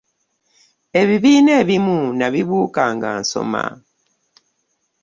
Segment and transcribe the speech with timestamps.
[1.01, 3.63] Ebibiina ebimu nabibuuka nga nsoma.